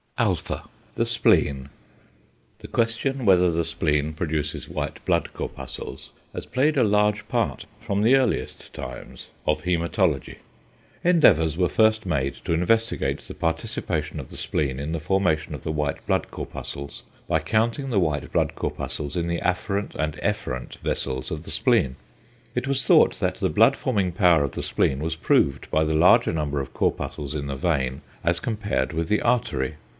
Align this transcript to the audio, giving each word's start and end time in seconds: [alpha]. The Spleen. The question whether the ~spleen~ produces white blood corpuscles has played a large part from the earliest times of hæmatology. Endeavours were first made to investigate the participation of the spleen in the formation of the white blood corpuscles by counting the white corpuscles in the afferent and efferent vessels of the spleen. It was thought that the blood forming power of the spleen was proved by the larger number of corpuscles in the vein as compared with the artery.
[alpha]. 0.17 0.67
The 0.95 1.05
Spleen. 1.05 1.69
The 2.59 2.67
question 2.67 3.25
whether 3.25 3.49
the 3.51 3.63
~spleen~ 3.63 4.13
produces 4.13 4.69
white 4.69 5.03
blood 5.05 5.33
corpuscles 5.33 6.11
has 6.33 6.45
played 6.45 6.77
a 6.77 6.83
large 6.83 7.27
part 7.27 7.65
from 7.79 8.01
the 8.01 8.15
earliest 8.15 8.71
times 8.73 9.27
of 9.47 9.63
hæmatology. 9.63 10.37
Endeavours 11.03 11.57
were 11.57 11.69
first 11.69 12.05
made 12.05 12.35
to 12.45 12.53
investigate 12.53 13.19
the 13.21 13.33
participation 13.33 14.19
of 14.19 14.29
the 14.29 14.37
spleen 14.37 14.79
in 14.79 14.91
the 14.91 14.99
formation 14.99 15.55
of 15.55 15.61
the 15.63 15.71
white 15.71 16.05
blood 16.05 16.29
corpuscles 16.29 17.03
by 17.27 17.39
counting 17.39 17.89
the 17.89 17.99
white 17.99 18.31
corpuscles 18.55 19.15
in 19.15 19.27
the 19.27 19.39
afferent 19.41 19.95
and 19.95 20.15
efferent 20.17 20.77
vessels 20.79 21.31
of 21.31 21.43
the 21.43 21.51
spleen. 21.51 21.95
It 22.53 22.67
was 22.67 22.85
thought 22.85 23.19
that 23.19 23.35
the 23.35 23.49
blood 23.49 23.75
forming 23.75 24.11
power 24.11 24.43
of 24.43 24.51
the 24.53 24.63
spleen 24.63 24.99
was 24.99 25.15
proved 25.15 25.69
by 25.71 25.83
the 25.83 25.95
larger 25.95 26.31
number 26.33 26.59
of 26.59 26.73
corpuscles 26.75 27.33
in 27.33 27.47
the 27.47 27.55
vein 27.55 28.01
as 28.23 28.39
compared 28.39 28.93
with 28.93 29.07
the 29.07 29.21
artery. 29.21 29.75